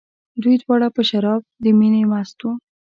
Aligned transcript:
دوی 0.41 0.55
دواړه 0.63 0.87
په 0.95 1.01
شراب 1.09 1.41
د 1.63 1.65
مینې 1.79 2.03
مست 2.11 2.37
وو. 2.43 2.51